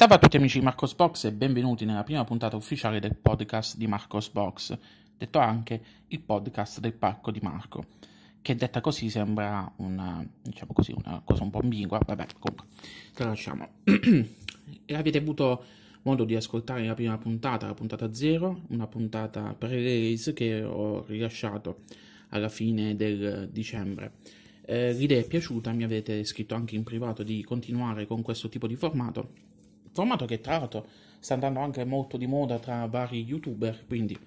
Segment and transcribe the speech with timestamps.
[0.00, 3.76] Salve a tutti amici di Marcos Box e benvenuti nella prima puntata ufficiale del podcast
[3.76, 4.74] di Marcos Box,
[5.18, 7.84] detto anche il podcast del parco di Marco,
[8.40, 12.66] che detta così sembra una, diciamo così, una cosa un po' ambigua, vabbè comunque,
[13.16, 13.68] la lasciamo.
[14.86, 15.64] e avete avuto
[16.00, 21.80] modo di ascoltare la prima puntata, la puntata 0, una puntata pre-release che ho rilasciato
[22.30, 24.12] alla fine del dicembre.
[24.64, 28.66] Eh, l'idea è piaciuta, mi avete scritto anche in privato di continuare con questo tipo
[28.66, 29.49] di formato
[29.92, 30.86] formato che tra l'altro
[31.18, 34.18] sta andando anche molto di moda tra vari youtuber, quindi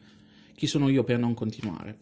[0.56, 1.98] chi sono io per non continuare.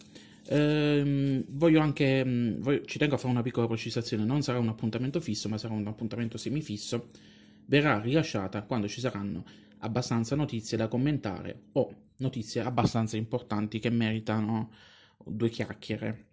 [0.47, 4.67] Ehm, voglio anche, mm, voglio, ci tengo a fare una piccola precisazione, non sarà un
[4.67, 7.07] appuntamento fisso, ma sarà un appuntamento semifisso,
[7.65, 9.45] verrà rilasciata quando ci saranno
[9.79, 14.71] abbastanza notizie da commentare o notizie abbastanza importanti che meritano
[15.25, 16.27] due chiacchiere.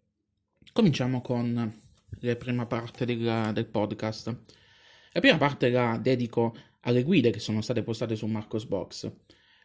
[0.72, 1.72] Cominciamo con
[2.20, 4.36] la prima parte del, del podcast.
[5.12, 9.10] La prima parte la dedico alle guide che sono state postate su Marcos Box.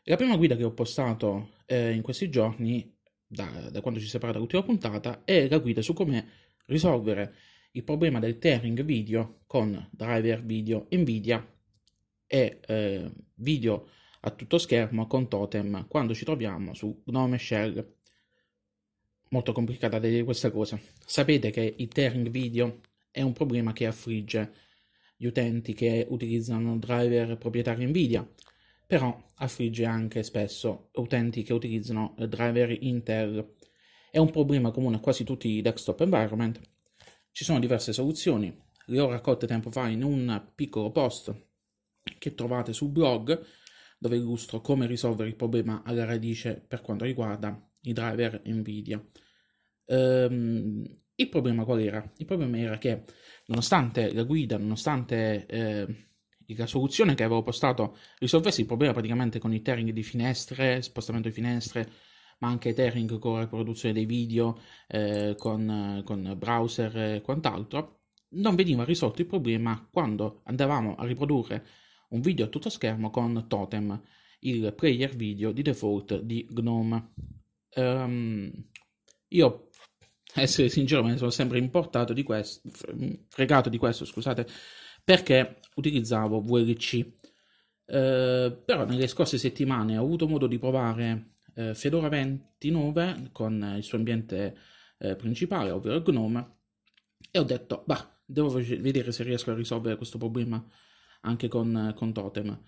[0.04, 2.94] La prima guida che ho postato eh, in questi giorni,
[3.26, 6.28] da, da quando ci si parla dall'ultima puntata, è la guida su come
[6.66, 7.36] risolvere
[7.72, 11.46] il problema del tearing video con driver video Nvidia
[12.28, 13.90] e eh, video
[14.22, 17.96] a tutto schermo con totem quando ci troviamo su Gnome Shell.
[19.30, 20.80] Molto complicata da dire questa cosa.
[21.06, 24.54] Sapete che il tearing video è un problema che affligge
[25.24, 28.30] gli utenti che utilizzano driver proprietari Nvidia,
[28.86, 33.54] però affligge anche spesso utenti che utilizzano driver Intel.
[34.12, 36.60] È un problema comune a quasi tutti i desktop environment.
[37.32, 38.54] Ci sono diverse soluzioni,
[38.88, 41.34] le ho raccolte tempo fa in un piccolo post
[42.20, 43.42] che trovate sul blog
[43.98, 49.02] dove illustro come risolvere il problema alla radice per quanto riguarda i driver Nvidia.
[49.86, 50.84] Um,
[51.16, 52.12] il problema qual era?
[52.18, 53.06] Il problema era che
[53.48, 56.08] nonostante la guida, nonostante eh,
[56.56, 61.28] la soluzione che avevo postato risolvesse il problema praticamente con il tearing di finestre, spostamento
[61.28, 61.92] di finestre,
[62.40, 68.56] ma anche tearing con la riproduzione dei video, eh, con, con, browser e quant'altro, non
[68.56, 71.66] veniva risolto il problema quando andavamo a riprodurre
[72.10, 74.02] un video a tutto schermo con Totem,
[74.40, 77.14] il player video di default di GNOME.
[77.76, 78.52] Um,
[79.30, 79.70] io
[80.42, 82.70] essere sincero, me ne sono sempre importato di questo,
[83.30, 84.48] fregato di questo, scusate,
[85.04, 87.06] perché utilizzavo VLC.
[87.86, 93.84] Eh, però nelle scorse settimane ho avuto modo di provare eh, Fedora 29 con il
[93.84, 94.58] suo ambiente
[94.98, 96.58] eh, principale, ovvero Gnome,
[97.30, 100.64] e ho detto, bah, devo vedere se riesco a risolvere questo problema
[101.22, 102.62] anche con, con Totem.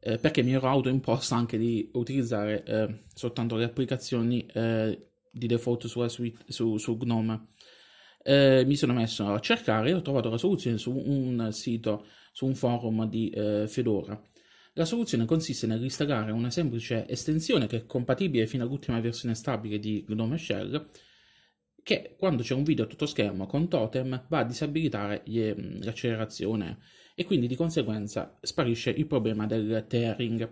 [0.00, 5.86] Eh, perché mi ero autoimposto anche di utilizzare eh, soltanto le applicazioni eh, di default
[5.86, 7.46] sulla suite, su, su Gnome.
[8.22, 12.46] Eh, mi sono messo a cercare e ho trovato la soluzione su un sito, su
[12.46, 14.20] un forum di eh, Fedora.
[14.74, 20.04] La soluzione consiste nell'installare una semplice estensione che è compatibile fino all'ultima versione stabile di
[20.08, 20.88] Gnome Shell,
[21.82, 26.78] che quando c'è un video a tutto schermo con totem va a disabilitare mm, l'accelerazione
[27.14, 30.48] e quindi di conseguenza sparisce il problema del tearing.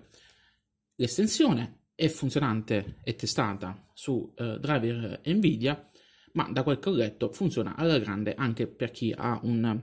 [0.97, 5.91] L'estensione è funzionante e testata su eh, driver Nvidia,
[6.35, 9.83] ma da quel che ho letto funziona alla grande anche per chi ha un,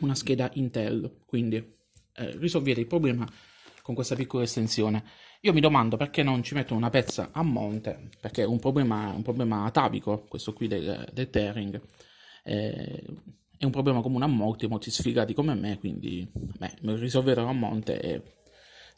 [0.00, 3.30] una scheda Intel, quindi eh, risolvete il problema
[3.82, 5.04] con questa piccola estensione.
[5.42, 9.10] Io mi domando perché non ci mettono una pezza a monte, perché è un problema,
[9.10, 11.80] un problema atavico, questo qui del, del tearing.
[12.44, 13.04] Eh,
[13.58, 18.00] è un problema comune a molti, molti sfigati come me, quindi beh, risolverò a monte
[18.00, 18.22] e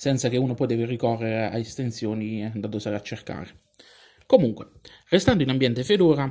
[0.04, 3.62] senza che uno poi deve ricorrere a estensioni da a cercare.
[4.26, 4.72] Comunque,
[5.08, 6.30] restando in ambiente Fedora,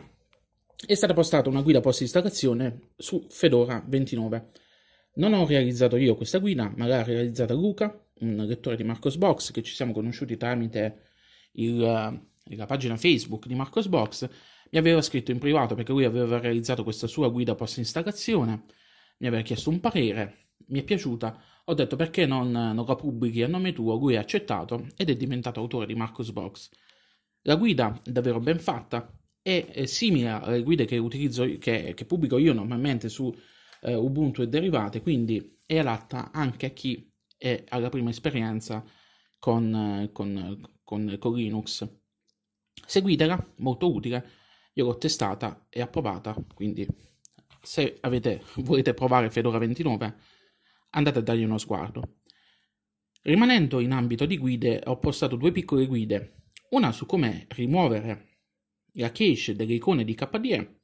[0.85, 4.45] è stata postata una guida post installazione su Fedora 29.
[5.15, 9.49] Non ho realizzato io questa guida, ma l'ha realizzata Luca, un lettore di Marcos Box,
[9.49, 11.05] che ci siamo conosciuti tramite
[11.53, 14.29] il, la pagina Facebook di Marcos Box.
[14.69, 18.65] Mi aveva scritto in privato perché lui aveva realizzato questa sua guida post installazione,
[19.17, 23.41] mi aveva chiesto un parere, mi è piaciuta, ho detto perché non, non la pubblichi
[23.43, 26.69] a nome tuo, lui ha accettato ed è diventato autore di Marcus Box.
[27.43, 29.11] La guida è davvero ben fatta,
[29.41, 33.33] è, simile alle guide che utilizzo, che, che pubblico io normalmente su
[33.81, 38.83] eh, Ubuntu e derivate, quindi è adatta anche a chi è alla prima esperienza
[39.39, 41.87] con, con, con, con Linux.
[42.85, 44.29] Seguitela, molto utile,
[44.73, 46.87] io l'ho testata e approvata, quindi
[47.61, 50.15] se avete, volete provare Fedora 29
[50.93, 52.21] andate a dargli uno sguardo.
[53.21, 58.31] Rimanendo in ambito di guide, ho postato due piccole guide, una su come rimuovere
[58.93, 60.81] la cache delle icone di KDE.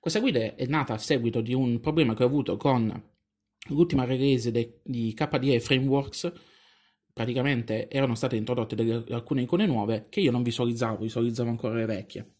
[0.00, 3.02] Questa guida è nata a seguito di un problema che ho avuto con
[3.68, 6.32] l'ultima release de- di KDE Frameworks,
[7.12, 11.86] praticamente erano state introdotte delle, alcune icone nuove che io non visualizzavo, visualizzavo ancora le
[11.86, 12.36] vecchie.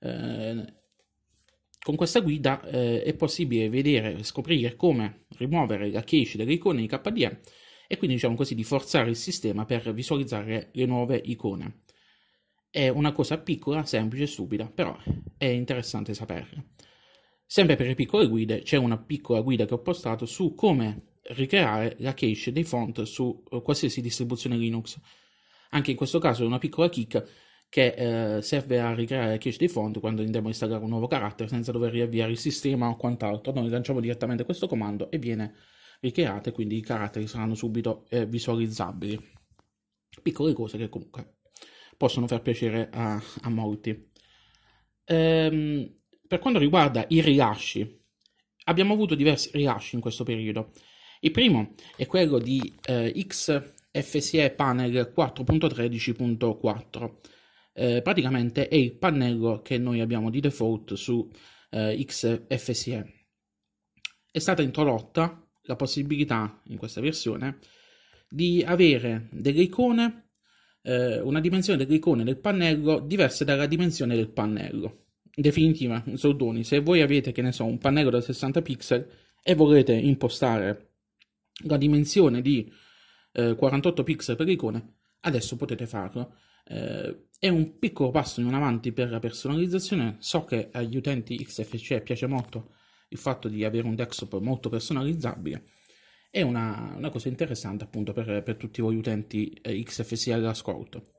[0.00, 0.79] Eh,
[1.82, 6.86] con questa guida eh, è possibile vedere, scoprire come rimuovere la cache delle icone di
[6.86, 7.40] KDE
[7.88, 11.82] e quindi diciamo così di forzare il sistema per visualizzare le nuove icone.
[12.70, 14.96] È una cosa piccola, semplice e stupida, però
[15.36, 16.62] è interessante saperla.
[17.44, 21.96] Sempre per le piccole guide c'è una piccola guida che ho postato su come ricreare
[21.98, 25.00] la cache dei font su eh, qualsiasi distribuzione Linux.
[25.70, 29.56] Anche in questo caso è una piccola kick che eh, serve a ricreare la cache
[29.56, 32.96] dei font quando andiamo a installare un nuovo carattere senza dover riavviare il sistema o
[32.96, 33.52] quant'altro.
[33.52, 35.54] Noi lanciamo direttamente questo comando e viene
[36.00, 39.18] ricreato e quindi i caratteri saranno subito eh, visualizzabili.
[40.20, 41.36] Piccole cose che comunque
[41.96, 44.10] possono far piacere a, a molti.
[45.04, 45.94] Ehm,
[46.26, 48.02] per quanto riguarda i rilasci,
[48.64, 50.72] abbiamo avuto diversi rilasci in questo periodo.
[51.20, 57.38] Il primo è quello di eh, XFCE Panel 4.13.4.
[57.80, 61.26] Eh, praticamente è il pannello che noi abbiamo di default su
[61.70, 63.12] eh, XFCE.
[64.30, 67.56] È stata introdotta la possibilità in questa versione
[68.28, 70.32] di avere delle icone,
[70.82, 75.06] eh, una dimensione delle icone del pannello diversa dalla dimensione del pannello.
[75.36, 79.10] In definitiva, soldoni, se voi avete, che ne so, un pannello da 60 pixel
[79.42, 80.96] e volete impostare
[81.64, 82.70] la dimensione di
[83.32, 86.34] eh, 48 pixel per icone, adesso potete farlo.
[86.64, 90.16] Eh, è un piccolo passo in avanti per la personalizzazione.
[90.18, 92.74] So che agli utenti XFCE piace molto
[93.08, 95.64] il fatto di avere un desktop molto personalizzabile.
[96.30, 101.14] È una, una cosa interessante appunto per, per tutti voi utenti eh, XFCE all'ascolto.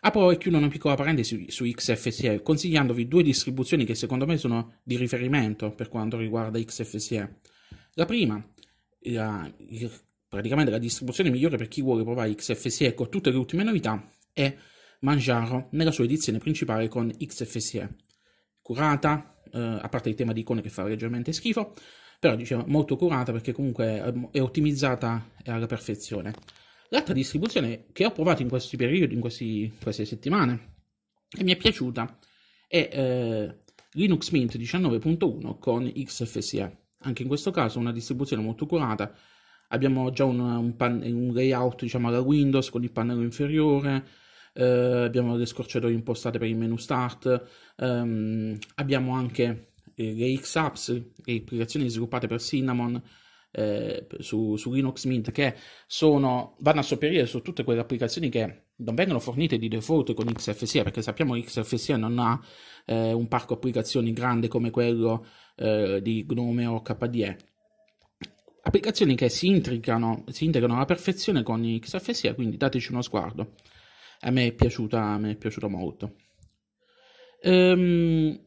[0.00, 4.36] Apro e chiudo una piccola parentesi su, su XFCE, consigliandovi due distribuzioni che secondo me
[4.36, 7.40] sono di riferimento per quanto riguarda XFCE.
[7.94, 8.44] La prima
[9.02, 9.52] la,
[10.28, 14.56] praticamente la distribuzione migliore per chi vuole provare XFCE con tutte le ultime novità è
[15.00, 17.96] Manjaro nella sua edizione principale con XFCE.
[18.60, 21.74] Curata, eh, a parte il tema di icone che fa leggermente schifo,
[22.18, 26.34] però diciamo molto curata perché comunque è ottimizzata alla perfezione.
[26.90, 30.76] L'altra distribuzione che ho provato in questi periodi, in questi, queste settimane,
[31.36, 32.18] e mi è piaciuta,
[32.66, 33.56] è eh,
[33.92, 36.86] Linux Mint 19.1 con XFCE.
[37.00, 39.14] Anche in questo caso una distribuzione molto curata.
[39.68, 44.06] Abbiamo già un, un, pan, un layout diciamo alla Windows con il pannello inferiore,
[44.58, 47.46] eh, abbiamo le scorciatoie impostate per il menu start,
[47.76, 50.88] ehm, abbiamo anche eh, le X-Apps,
[51.24, 53.00] le applicazioni sviluppate per Cinnamon,
[53.52, 55.54] eh, su, su, Linux Mint che
[55.86, 60.26] sono, vanno a sopperire su tutte quelle applicazioni che non vengono fornite di default con
[60.26, 62.40] XFCE perché sappiamo che XFCE non ha
[62.84, 65.24] eh, un parco applicazioni grande come quello
[65.56, 67.36] eh, di Gnome o KDE
[68.62, 73.54] applicazioni che si si integrano alla perfezione con XFCE quindi dateci uno sguardo
[74.20, 76.16] a me è piaciuta, me è piaciuta molto
[77.40, 78.38] ehm,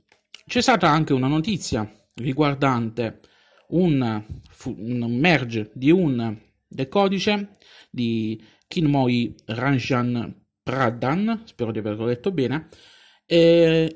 [0.45, 3.21] c'è stata anche una notizia riguardante
[3.69, 4.23] un,
[4.65, 6.38] un merge di un
[6.68, 7.57] del codice
[7.89, 12.69] di Kinmoy Ranjan Pradhan, spero di averlo letto bene,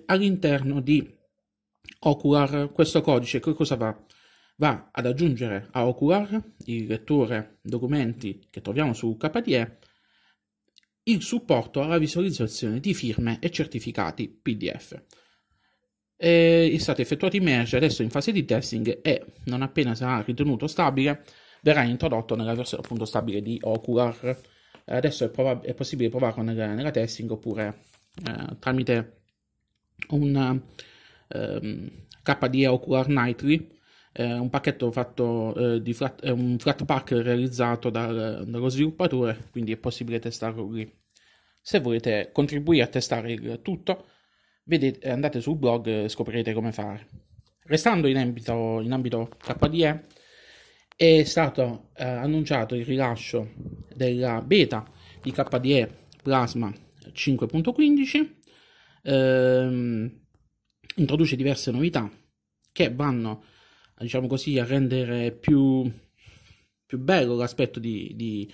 [0.05, 1.13] all'interno di
[1.99, 3.97] Ocular questo codice che cosa va?
[4.57, 9.77] Va ad aggiungere a Ocular, il lettore documenti che troviamo su KDE,
[11.07, 15.03] il supporto alla visualizzazione di firme e certificati PDF
[16.17, 20.65] è stato effettuato in merge adesso in fase di testing e non appena sarà ritenuto
[20.67, 21.23] stabile
[21.61, 24.39] verrà introdotto nella versione appunto stabile di Ocular.
[24.85, 27.81] Adesso è, prob- è possibile provarlo nella, nella testing oppure
[28.23, 29.21] eh, tramite
[30.09, 30.61] un
[31.27, 33.74] ehm, KDE Ocular Nightly,
[34.17, 39.49] eh, un pacchetto fatto eh, di flat, eh, un flat pack realizzato dal, dallo sviluppatore,
[39.51, 40.89] quindi è possibile testarlo lì.
[41.61, 44.05] Se volete contribuire a testare il tutto,
[44.63, 47.07] vedete, andate sul blog e scoprirete come fare.
[47.63, 50.05] Restando in ambito, in ambito KDE,
[50.95, 53.51] è stato eh, annunciato il rilascio
[53.93, 54.89] della beta
[55.21, 56.71] di KDE Plasma
[57.11, 58.29] 5.15,
[59.03, 60.19] ehm,
[60.95, 62.09] introduce diverse novità
[62.71, 63.43] che vanno,
[63.99, 65.89] diciamo così, a rendere più,
[66.85, 68.51] più bello l'aspetto di, di,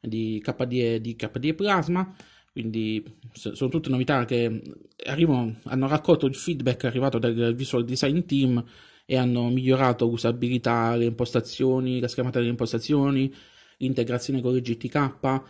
[0.00, 2.14] di, KDE, di KDE Plasma,
[2.52, 4.62] quindi sono tutte novità che
[5.06, 8.64] arrivano, hanno raccolto il feedback arrivato dal visual design team
[9.06, 13.32] e hanno migliorato l'usabilità, le impostazioni, la schermata delle impostazioni,
[13.78, 15.42] l'integrazione con il GTK.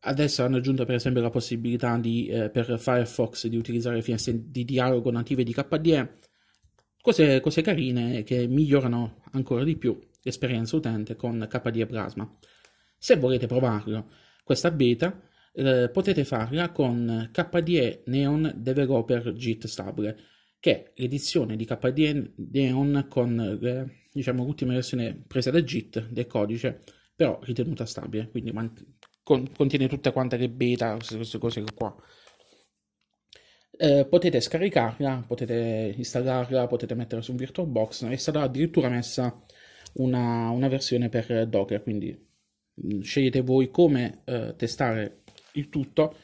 [0.00, 4.64] Adesso hanno aggiunto per esempio la possibilità di, eh, per Firefox di utilizzare finestre di
[4.64, 6.12] dialogo native di KDE,
[7.02, 12.38] cose, cose carine che migliorano ancora di più l'esperienza utente con KDE Plasma.
[12.96, 14.08] Se volete provarlo,
[14.44, 15.20] questa beta
[15.52, 20.16] eh, potete farla con KDE Neon Developer JIT Stable,
[20.60, 26.26] che è l'edizione di KDE Neon con eh, diciamo, l'ultima versione presa da JIT del
[26.26, 26.82] codice,
[27.14, 28.72] però ritenuta stabile, quindi man-
[29.22, 31.94] con- contiene tutte quante le beta, queste cose qua.
[33.84, 39.36] Eh, potete scaricarla, potete installarla, potete metterla su VirtualBox, è stata addirittura messa
[39.94, 42.16] una, una versione per Docker, quindi
[42.86, 45.22] mm, scegliete voi come eh, testare
[45.54, 46.14] il tutto.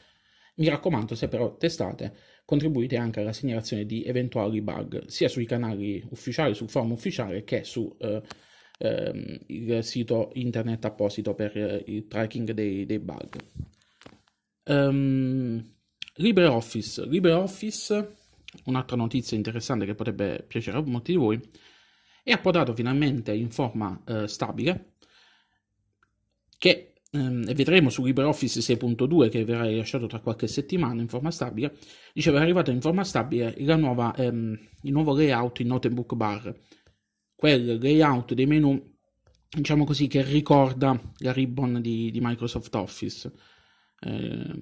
[0.55, 6.01] Mi raccomando, se però testate, contribuite anche alla segnalazione di eventuali bug, sia sui canali
[6.11, 8.21] ufficiali, sul forum ufficiale, che su eh,
[8.77, 13.35] ehm, il sito internet apposito per eh, il tracking dei, dei bug.
[14.63, 15.78] Um,
[16.19, 17.05] LibreOffice.
[17.05, 18.15] LibreOffice,
[18.65, 21.39] un'altra notizia interessante che potrebbe piacere a molti di voi,
[22.23, 24.95] è approdato finalmente in forma eh, stabile,
[26.57, 31.77] che ehm, vedremo su LibreOffice 6.2 che verrà rilasciato tra qualche settimana in forma stabile,
[32.13, 36.53] diceva è arrivato in forma stabile nuova, ehm, il nuovo layout in notebook bar,
[37.33, 38.97] quel layout dei menu,
[39.49, 43.31] diciamo così, che ricorda la ribbon di, di Microsoft Office.
[44.01, 44.61] Eh,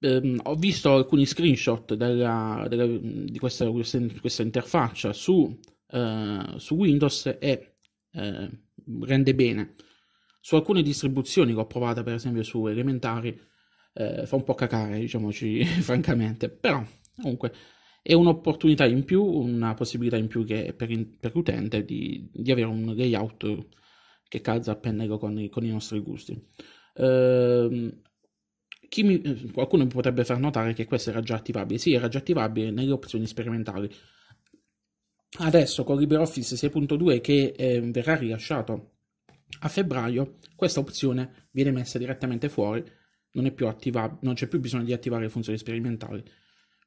[0.00, 6.74] ehm, ho visto alcuni screenshot della, della, di questa, questa, questa interfaccia su, eh, su,
[6.74, 7.76] Windows e
[8.12, 8.50] eh,
[9.02, 9.74] rende bene.
[10.40, 13.38] Su alcune distribuzioni che ho provato, per esempio su elementari,
[13.92, 16.82] eh, fa un po' cacare, diciamoci francamente, però
[17.16, 17.52] comunque
[18.02, 20.88] è un'opportunità in più, una possibilità in più che per,
[21.18, 23.66] per l'utente di, di, avere un layout
[24.26, 26.32] che calza a pennello con, con i nostri gusti.
[26.94, 28.00] Uh,
[29.04, 31.78] mi, eh, qualcuno potrebbe far notare che questo era già attivabile.
[31.78, 33.88] Sì, era già attivabile nelle opzioni sperimentali.
[35.38, 38.94] Adesso con LibreOffice 6.2 che eh, verrà rilasciato
[39.60, 42.84] a febbraio, questa opzione viene messa direttamente fuori,
[43.32, 46.22] non, attiva- non c'è più bisogno di attivare le funzioni sperimentali,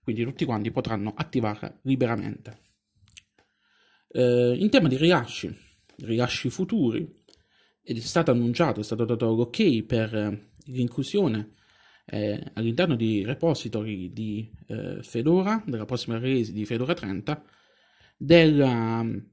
[0.01, 2.59] quindi tutti quanti potranno attivarla liberamente.
[4.09, 5.55] Eh, in tema di rilasci,
[5.97, 7.21] rilasci futuri,
[7.81, 11.53] è stato annunciato, è stato dato l'ok per l'inclusione
[12.05, 17.43] eh, all'interno di repository di eh, Fedora, della prossima release di Fedora 30,
[18.17, 19.31] della um,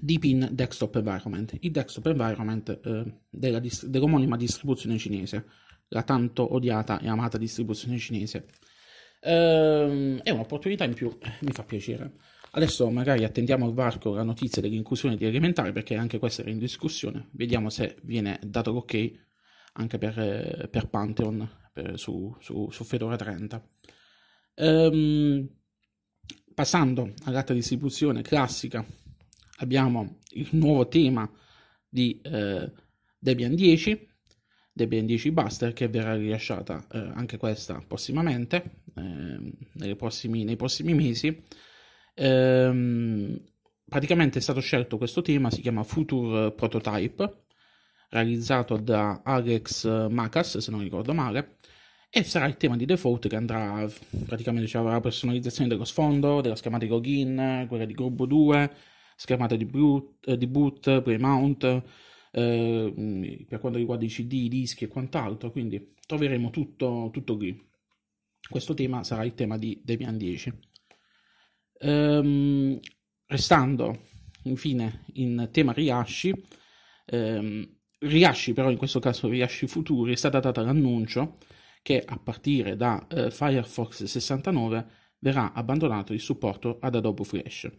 [0.00, 5.46] Deepin Desktop Environment, il desktop environment eh, della dist- dell'omonima distribuzione cinese,
[5.88, 8.46] la tanto odiata e amata distribuzione cinese.
[9.20, 12.12] Ehm, è un'opportunità in più, eh, mi fa piacere.
[12.50, 16.58] Adesso magari attendiamo al varco la notizia dell'inclusione di elementare perché anche questa era in
[16.58, 17.28] discussione.
[17.32, 19.27] Vediamo se viene dato l'ok
[19.78, 23.68] anche per, eh, per Pantheon per, su, su, su, Fedora 30.
[24.54, 25.48] Ehm,
[26.54, 28.84] passando all'altra distribuzione classica,
[29.58, 31.30] abbiamo il nuovo tema
[31.88, 32.70] di eh,
[33.18, 34.08] Debian 10,
[34.72, 41.44] Debian 10 Buster, che verrà rilasciata eh, anche questa prossimamente, eh, prossimi, nei prossimi mesi.
[42.14, 43.40] Ehm,
[43.88, 47.46] praticamente è stato scelto questo tema, si chiama Future Prototype,
[48.10, 51.56] realizzato da Alex Macas, se non ricordo male,
[52.10, 53.86] e sarà il tema di default che andrà
[54.26, 58.74] praticamente cioè, avrà la personalizzazione dello sfondo, della schematica login, quella di gruppo 2,
[59.16, 61.82] schermata di boot, eh, di boot pre-mount,
[62.32, 67.66] eh, per quanto riguarda i CD, i dischi e quant'altro, quindi troveremo tutto, tutto lì.
[68.48, 70.52] Questo tema sarà il tema di Debian 10.
[71.80, 72.78] Ehm,
[73.26, 74.06] restando
[74.44, 76.32] infine in tema riasci,
[77.06, 81.36] ehm, riasci però in questo caso riasci futuri, è stata data l'annuncio
[81.82, 84.86] che a partire da eh, Firefox 69
[85.20, 87.70] verrà abbandonato il supporto ad Adobe Flash.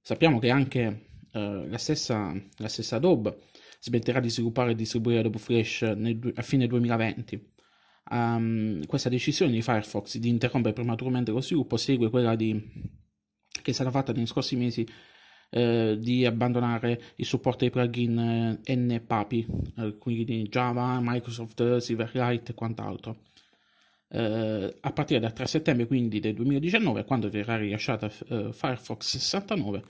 [0.00, 3.38] Sappiamo che anche eh, la, stessa, la, stessa, Adobe
[3.80, 7.54] smetterà di sviluppare e distribuire Adobe Flash nel, a fine 2020.
[8.08, 12.54] Um, ehm, questa decisione di Firefox di interrompere prematuramente lo sviluppo segue quella di,
[13.62, 14.86] che è stata fatta negli scorsi mesi
[15.50, 19.46] eh, di abbandonare il supporto ai plugin eh, NPAPI,
[19.78, 23.22] eh, quindi Java, Microsoft, Silverlight e quant'altro.
[24.08, 29.82] A partire dal 3 settembre quindi del 2019, quando verrà rilasciata Firefox 69,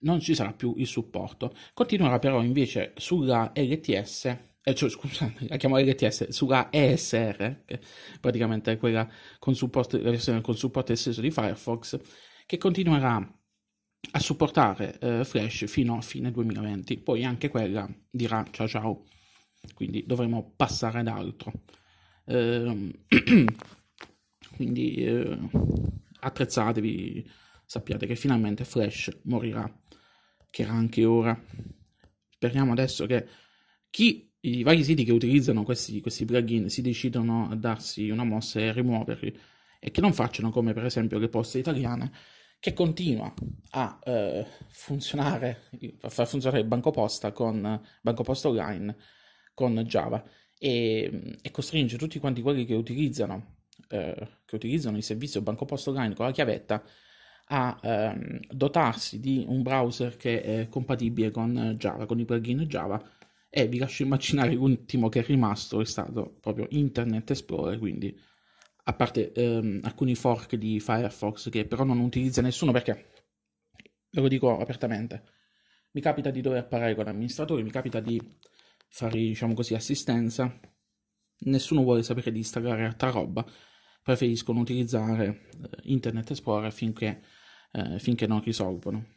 [0.00, 1.54] non ci sarà più il supporto.
[1.72, 7.80] Continuerà però invece sulla LTS, eh, cioè, scusate, la chiamo LTS, sulla ESR, che
[8.20, 12.00] praticamente è quella con supporto, la versione con supporto esteso di Firefox,
[12.44, 13.24] che continuerà
[14.12, 16.98] a supportare eh, Flash fino a fine 2020.
[16.98, 19.04] Poi anche quella dirà ciao ciao,
[19.74, 21.52] quindi dovremo passare ad altro.
[22.24, 23.04] Eh,
[24.56, 25.38] quindi eh,
[26.20, 27.30] attrezzatevi,
[27.64, 29.70] sappiate che finalmente Flash morirà,
[30.50, 31.38] che era anche ora.
[32.28, 33.26] Speriamo adesso che
[33.90, 38.60] chi i vari siti che utilizzano questi, questi plugin si decidono a darsi una mossa
[38.60, 39.36] e a rimuoverli
[39.80, 42.12] e che non facciano come per esempio le poste italiane
[42.58, 43.32] che continua
[43.70, 45.68] a eh, funzionare,
[46.00, 48.96] a far funzionare il banco posta con banco posta online
[49.54, 50.22] con Java.
[50.58, 53.56] E, e costringe tutti quanti quelli che utilizzano,
[53.88, 56.82] eh, che utilizzano il servizio banco posta online con la chiavetta
[57.48, 63.02] a ehm, dotarsi di un browser che è compatibile con Java, con i plugin Java.
[63.48, 68.18] E vi lascio immaginare l'ultimo che è rimasto è stato proprio Internet Explorer, quindi
[68.88, 73.10] a parte ehm, alcuni fork di Firefox che però non utilizza nessuno perché,
[74.10, 75.24] lo dico apertamente,
[75.92, 78.20] mi capita di dover parlare con amministratori, mi capita di
[78.88, 80.60] fare, diciamo così, assistenza,
[81.38, 83.44] nessuno vuole sapere di installare altra roba,
[84.02, 87.22] preferiscono utilizzare eh, Internet Explorer finché,
[87.72, 89.14] eh, finché non risolvono.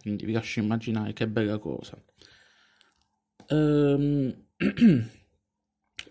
[0.00, 2.02] Quindi vi lascio immaginare che bella cosa.
[3.46, 4.46] Ehm,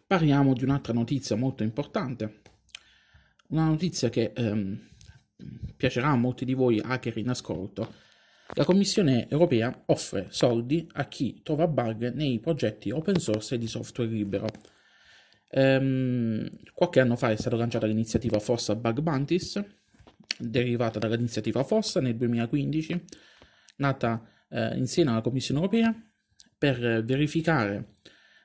[0.07, 2.43] parliamo di un'altra notizia molto importante
[3.49, 4.79] una notizia che ehm,
[5.75, 8.05] piacerà a molti di voi hacker in ascolto.
[8.53, 14.09] La Commissione europea offre soldi a chi trova bug nei progetti open source di software
[14.09, 14.47] libero.
[15.49, 19.63] Ehm, qualche anno fa è stata lanciata l'iniziativa Fossa Bug Bounties,
[20.37, 23.03] derivata dall'iniziativa Fossa nel 2015,
[23.77, 25.93] nata eh, insieme alla Commissione europea
[26.57, 27.97] per verificare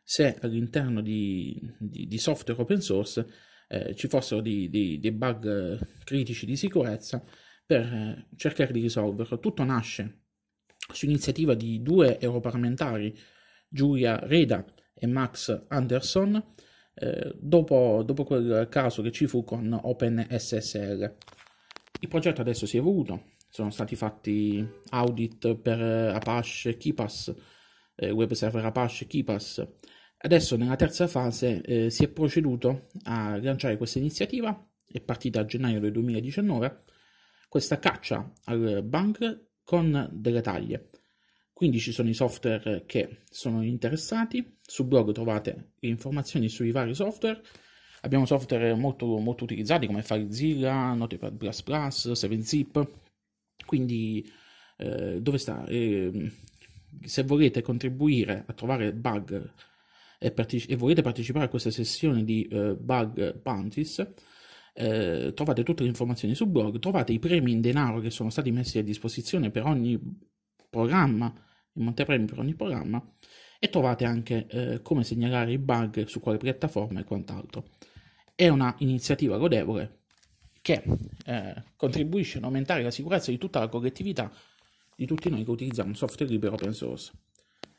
[0.05, 3.27] se all'interno di, di, di software open source
[3.73, 7.25] eh, ci fossero dei, dei, dei, bug eh, critici di sicurezza
[7.65, 9.39] per eh, cercare di risolverlo.
[9.39, 10.25] Tutto nasce
[10.93, 13.19] su iniziativa di due europarlamentari,
[13.67, 14.63] Giulia Reda
[14.93, 16.53] e Max Anderson,
[16.95, 21.17] eh, dopo, dopo, quel caso che ci fu con OpenSSL.
[22.01, 27.35] Il progetto adesso si è evoluto, sono stati fatti audit per Apache KeePass,
[27.95, 29.67] eh, web server Apache KeePass,
[30.25, 35.45] Adesso nella terza fase eh, si è proceduto a lanciare questa iniziativa, è partita a
[35.45, 36.85] gennaio del 2019,
[37.49, 40.91] questa caccia al bug con delle taglie.
[41.53, 46.95] Quindi ci sono i software che sono interessati, sul blog trovate le informazioni sui vari
[46.95, 47.43] software,
[48.03, 52.89] abbiamo software molto, molto utilizzati come FileZilla, Notepad++, 7zip,
[53.67, 54.25] quindi
[54.77, 55.65] eh, dove sta?
[55.67, 56.31] Eh,
[57.05, 59.51] se volete contribuire a trovare bug
[60.23, 64.07] e, parteci- e volete partecipare a questa sessione di uh, bug bounties,
[64.75, 68.51] eh, trovate tutte le informazioni sul blog, trovate i premi in denaro che sono stati
[68.51, 70.01] messi a disposizione per ogni
[70.71, 71.33] programma,
[71.75, 73.05] il montepremi per ogni programma,
[73.59, 77.69] e trovate anche eh, come segnalare i bug su quale piattaforma e quant'altro.
[78.35, 80.01] È una iniziativa lodevole
[80.63, 80.83] che
[81.27, 84.33] eh, contribuisce ad aumentare la sicurezza di tutta la collettività,
[84.97, 87.13] di tutti noi che utilizziamo software libero open source.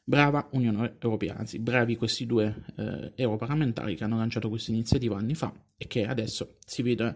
[0.06, 5.34] Brava Unione Europea, anzi bravi questi due eh, europarlamentari che hanno lanciato questa iniziativa anni
[5.34, 7.16] fa e che adesso si vede,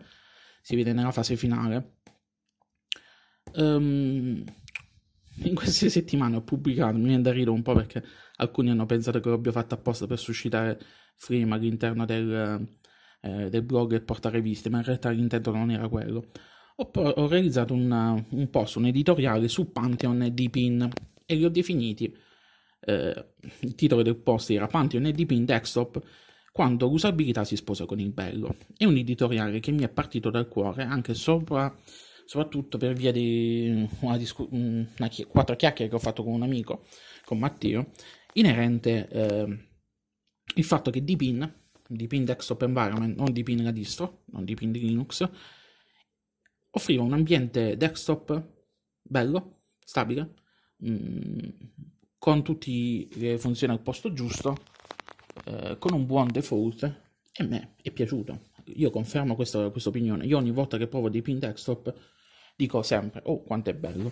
[0.61, 1.95] si vede nella fase finale.
[3.55, 4.41] Um,
[5.43, 8.01] in queste settimane ho pubblicato, mi viene da ridere un po' perché
[8.37, 10.79] alcuni hanno pensato che l'abbia fatto apposta per suscitare
[11.17, 12.67] frame all'interno del,
[13.19, 16.25] eh, del blog e portare viste, ma in realtà l'intento non era quello.
[16.77, 20.89] Ho, ho realizzato una, un post, un editoriale su Pantheon e Deepin
[21.25, 22.25] e li ho definiti
[22.79, 26.01] eh, il titolo del post era Pantheon e DP in desktop
[26.51, 28.55] quando l'usabilità si sposa con il bello.
[28.75, 31.71] È un editoriale che mi è partito dal cuore anche sopra,
[32.25, 36.41] soprattutto per via di una, discu- una chi- quattro chiacchiere che ho fatto con un
[36.41, 36.85] amico,
[37.25, 37.91] con Matteo,
[38.33, 39.67] inerente eh,
[40.55, 41.53] il fatto che Deepin,
[41.87, 45.29] Deepin Desktop Environment, non Deepin la distro, non Deepin di Linux,
[46.71, 48.43] offriva un ambiente desktop
[49.01, 50.33] bello, stabile,
[50.77, 51.49] mh, mm,
[52.27, 54.57] con tutte le funzioni al posto giusto,
[55.45, 56.83] eh, con un buon default,
[57.31, 58.49] e a me è piaciuto.
[58.75, 60.25] Io confermo questa, questa opinione.
[60.25, 61.95] Io ogni volta che provo Deep in Desktop
[62.53, 64.11] dico sempre, oh quanto è bello.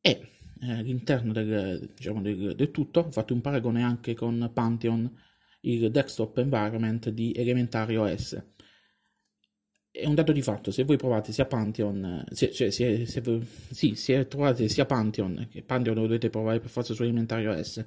[0.00, 0.30] E
[0.62, 5.14] eh, all'interno del, diciamo, del, del, tutto ho fatto un paragone anche con Pantheon,
[5.60, 8.42] il desktop environment di Elementary OS
[9.98, 13.22] è un dato di fatto, se voi provate sia Pantheon, se, cioè, se, se,
[13.70, 17.84] sì, se trovate sia Pantheon, che Pantheon lo dovete provare per forza su Elementary OS,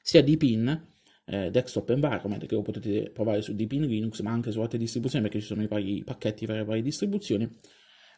[0.00, 0.88] sia Deepin,
[1.26, 5.24] eh, Desktop Environment, che lo potete provare su Deepin Linux, ma anche su altre distribuzioni,
[5.24, 7.48] perché ci sono i vari pacchetti per le varie distribuzioni,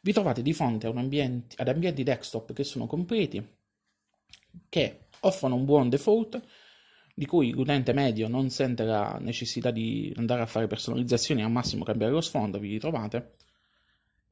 [0.03, 3.44] vi trovate di fronte ad ambienti, ad ambienti desktop che sono completi,
[4.68, 6.40] che offrono un buon default,
[7.14, 11.85] di cui l'utente medio non sente la necessità di andare a fare personalizzazioni al massimo
[11.85, 13.37] cambiare lo sfondo, vi ritrovate.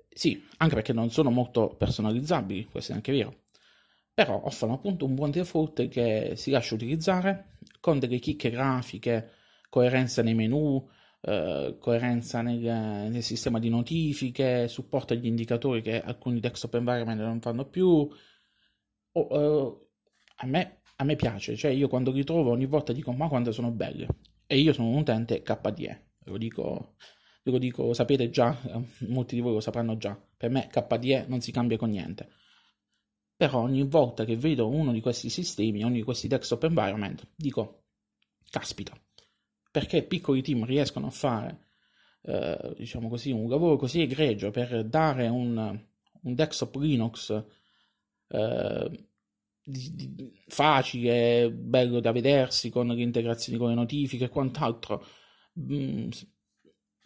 [0.08, 3.36] Sì, anche perché non sono molto personalizzabili, questo è anche vero.
[4.14, 9.30] però offrono appunto un buon default che si lascia utilizzare con delle chicche grafiche,
[9.70, 10.86] coerenza nei menu,
[11.22, 17.40] eh, coerenza nel, nel, sistema di notifiche, supporto agli indicatori che alcuni desktop environment non
[17.40, 18.08] fanno più.
[19.14, 19.88] Oh, uh,
[20.36, 23.70] a, me, a, me, piace, cioè io quando ritrovo ogni volta dico ma quando sono
[23.70, 24.06] belle
[24.46, 26.96] e io sono un utente KDE, lo dico,
[27.44, 28.56] lo dico, sapete già,
[29.08, 32.28] molti di voi lo sapranno già, per me KDE non si cambia con niente.
[33.34, 37.86] Però ogni volta che vedo uno di questi sistemi, uno di questi desktop environment, dico,
[38.50, 38.94] caspita,
[39.70, 41.66] perché piccoli team riescono a fare,
[42.22, 45.56] eh, diciamo così, un lavoro così egregio per dare un,
[46.22, 47.44] un desktop Linux
[48.28, 49.06] eh,
[49.64, 55.04] di, di, facile, bello da vedersi, con le integrazioni con le notifiche e quant'altro,
[55.60, 56.08] mm,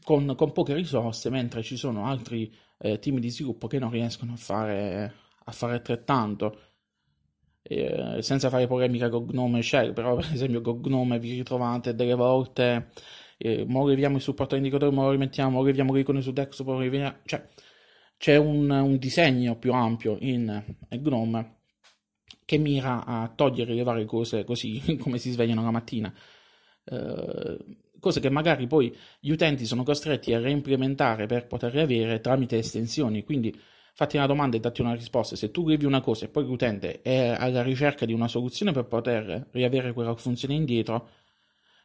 [0.02, 4.32] con, con, poche risorse, mentre ci sono altri eh, team di sviluppo che non riescono
[4.34, 5.14] a fare,
[5.44, 6.60] a fare altrettanto.
[7.68, 12.14] Eh, senza fare polemica con Gnome Shell, però per esempio con Gnome vi ritrovate delle
[12.14, 12.90] volte,
[13.38, 16.80] eh, mo leviamo il supporto all'indicatore, mo lo rimettiamo, mo leviamo l'icone su desktop, mo
[16.80, 17.44] riviamo, cioè
[18.18, 21.55] c'è un, un, disegno più ampio in Gnome
[22.44, 26.12] che mira a togliere le varie cose così come si svegliano la mattina.
[26.84, 27.58] Eh,
[27.98, 33.24] cose che magari poi gli utenti sono costretti a reimplementare per poterle avere tramite estensioni,
[33.24, 33.58] quindi
[33.94, 35.36] fatti una domanda e datti una risposta.
[35.36, 38.84] Se tu levi una cosa e poi l'utente è alla ricerca di una soluzione per
[38.84, 41.08] poter riavere quella funzione indietro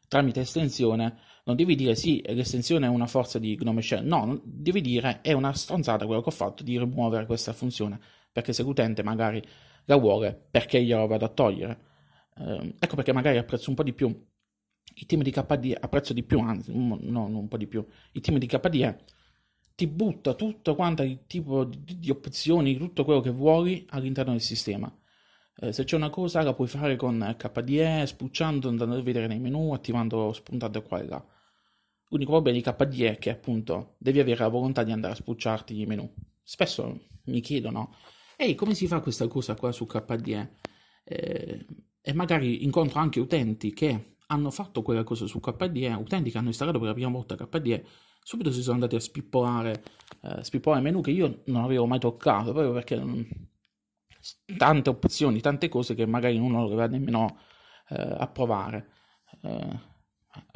[0.07, 4.05] tramite estensione, non devi dire sì, l'estensione è una forza di Gnome Shell.
[4.05, 7.97] No, devi dire è una stronzata quello che ho fatto di rimuovere questa funzione.
[8.29, 9.41] Perché se l'utente magari
[9.85, 11.79] la vuole, perché gliela vado a togliere?
[12.37, 14.29] Eh, ecco perché magari apprezzo un po' di più
[14.95, 18.21] i team di KDE, apprezzo di più, anzi, no, non un po' di più, i
[18.21, 19.03] team di KDE
[19.75, 24.41] ti butta tutto quanto il tipo di, di, opzioni, tutto quello che vuoi all'interno del
[24.41, 24.93] sistema.
[25.55, 29.39] Eh, se c'è una cosa la puoi fare con KDE, spucciando, andando a vedere nei
[29.39, 31.25] menu, attivando, spuntando qua e là.
[32.09, 35.79] L'unico problema di KDE è che appunto devi avere la volontà di andare a spucciarti
[35.79, 36.13] i menu.
[36.43, 37.95] Spesso mi chiedono,
[38.43, 40.55] ehi come si fa questa cosa qua su KDE?
[41.03, 41.65] Eh,
[42.01, 46.47] e magari incontro anche utenti che hanno fatto quella cosa su KDE, utenti che hanno
[46.47, 47.85] installato per la prima volta KDE
[48.23, 49.83] subito si sono andati a spippolare,
[50.21, 53.27] eh, spippolare menu che io non avevo mai toccato, proprio perché mh,
[54.57, 57.37] tante opzioni, tante cose che magari uno non doveva nemmeno
[57.89, 58.89] eh, approvare.
[59.41, 59.79] Eh,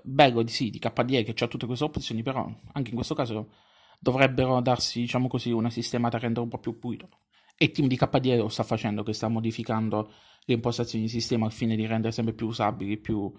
[0.03, 3.51] bello di sì, di KDE che ha tutte queste opzioni, però anche in questo caso
[3.99, 7.09] dovrebbero darsi, diciamo così, una sistemata a rendere un po' più pulito.
[7.57, 10.11] E il team di KDE lo sta facendo, che sta modificando
[10.45, 13.31] le impostazioni di sistema al fine di rendere sempre più usabili, più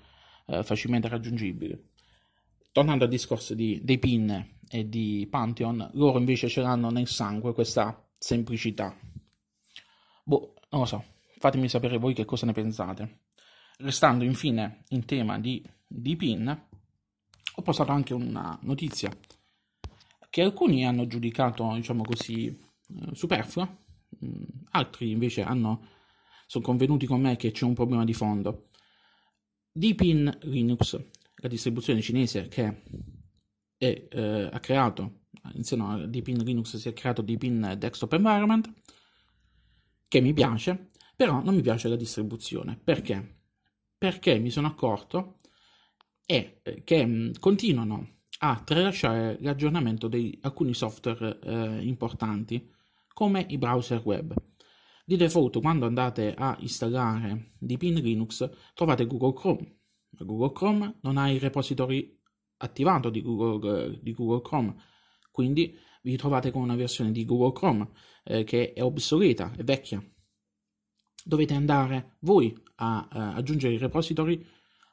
[0.47, 1.95] eh, facilmente raggiungibili
[2.77, 7.55] tornando al discorso di, dei PIN e di Pantheon, loro invece ce l'hanno nel sangue
[7.55, 8.95] questa semplicità.
[10.23, 11.03] Boh, non lo so,
[11.39, 13.21] fatemi sapere voi che cosa ne pensate.
[13.79, 16.67] Restando infine in tema di, di PIN,
[17.55, 19.11] ho postato anche una notizia
[20.29, 23.75] che alcuni hanno giudicato, diciamo così, eh, superflua,
[24.71, 25.87] altri invece hanno,
[26.47, 28.69] sono convenuti con me che c'è un problema di fondo.
[29.73, 30.99] Deepin Linux
[31.37, 32.83] la distribuzione cinese che
[33.77, 38.73] è, eh, ha creato, insieme a Deepin Linux si è creato Deepin Desktop Environment,
[40.09, 42.79] che mi piace, però non mi piace la distribuzione.
[42.83, 43.41] Perché?
[43.99, 45.37] Perché mi sono accorto
[46.25, 52.75] è eh, che mh, continuano a tralasciare l'aggiornamento di alcuni software eh, importanti
[53.17, 54.35] come i browser web.
[55.03, 59.79] Di default, quando andate a installare Deepin Linux, trovate Google Chrome.
[60.11, 62.15] Google Chrome non ha il repository
[62.59, 64.75] attivato di Google, di Google Chrome,
[65.31, 67.89] quindi vi trovate con una versione di Google Chrome
[68.23, 70.05] eh, che è obsoleta, è vecchia.
[71.25, 74.45] Dovete andare voi a, a aggiungere i repository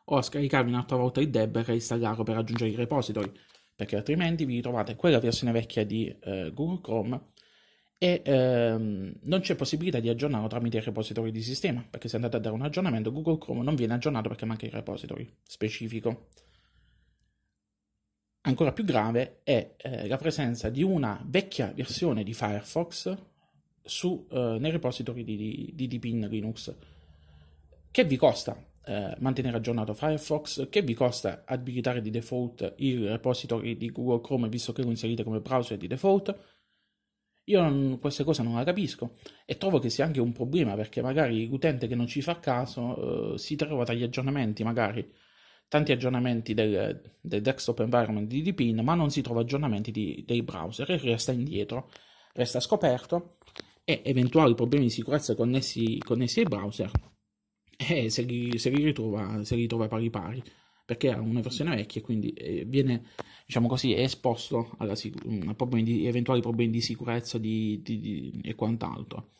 [0.05, 3.29] o a scaricarvi un'altra volta il deb e reinstallarlo per aggiungere i repository,
[3.75, 7.31] perché altrimenti vi trovate quella versione vecchia di eh, Google Chrome
[7.97, 12.37] e ehm, non c'è possibilità di aggiornarlo tramite i repository di sistema, perché se andate
[12.37, 16.27] a dare un aggiornamento Google Chrome non viene aggiornato perché manca il repository specifico.
[18.45, 23.17] Ancora più grave è eh, la presenza di una vecchia versione di Firefox
[23.81, 26.75] su, eh, nei repository di, di, di Deepin Linux.
[27.89, 30.67] Che vi costa eh, mantenere aggiornato Firefox?
[30.67, 35.23] Che vi costa abilitare di default il repository di Google Chrome visto che lo inserite
[35.23, 36.37] come browser di default?
[37.45, 41.01] Io non, queste cose non la capisco e trovo che sia anche un problema perché
[41.01, 45.11] magari l'utente che non ci fa caso eh, si trova tra gli aggiornamenti, magari
[45.67, 50.43] tanti aggiornamenti del, del desktop environment di Deepin, ma non si trova aggiornamenti di, dei
[50.43, 51.89] browser e resta indietro,
[52.33, 53.37] resta scoperto
[53.83, 56.91] e eventuali problemi di sicurezza connessi, connessi ai browser,
[57.75, 60.43] e se li, se li, ritrova, se li ritrova pari pari,
[60.85, 63.03] perché ha una versione vecchia e quindi eh, viene,
[63.45, 68.55] diciamo così, esposto alla, a problemi di, eventuali problemi di sicurezza di, di, di, e
[68.55, 69.31] quant'altro.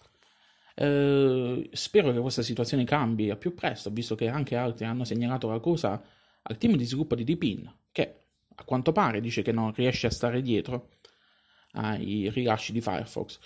[0.75, 5.49] Eh, spero che questa situazione cambi a più presto, visto che anche altri hanno segnalato
[5.49, 6.01] la cosa
[6.41, 8.15] al team di sviluppo di Deepin, che
[8.55, 10.89] a quanto pare dice che non riesce a stare dietro
[11.73, 13.39] ai rilasci di Firefox.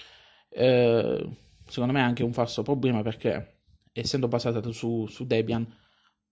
[0.49, 1.29] Eh,
[1.65, 3.55] secondo me è anche un falso problema perché
[3.91, 5.65] essendo basata su, su, Debian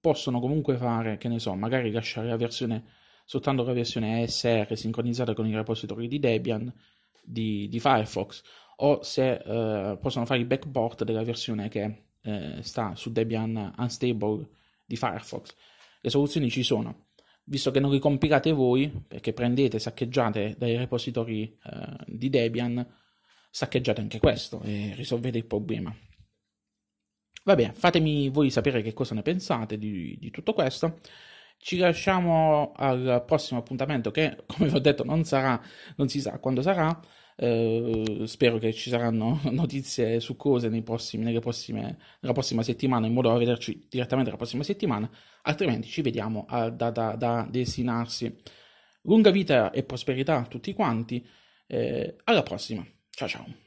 [0.06, 2.84] possono comunque fare, che ne so, magari lasciare la versione
[3.26, 6.72] soltanto la versione ESR sincronizzata con i repository di Debian
[7.24, 8.44] di, di Firefox
[8.78, 14.48] o se eh, possono fare il backport della versione che eh, sta su Debian Unstable
[14.86, 15.56] di Firefox.
[16.02, 17.08] Le soluzioni ci sono.
[17.46, 22.86] Visto che non li compilate voi, perché prendete, saccheggiate dai repository eh, di Debian,
[23.50, 25.96] saccheggiate anche questo e risolvete il problema.
[27.46, 31.00] Va bene, fatemi voi sapere che cosa ne pensate di, di tutto questo.
[31.58, 35.62] Ci lasciamo al prossimo appuntamento che, come vi ho detto, non sarà,
[35.98, 37.00] non si sa quando sarà.
[37.38, 43.30] Eh, spero che ci saranno notizie su cose prossimi, prossime, nella prossima settimana, in modo
[43.30, 45.08] da vederci direttamente la prossima settimana,
[45.44, 48.36] altrimenti ci vediamo a, da, da, da, destinarsi.
[49.04, 51.24] Lunga vita e prosperità a tutti quanti.
[51.68, 52.84] Eh, alla prossima.
[53.12, 53.65] Ciao ciao.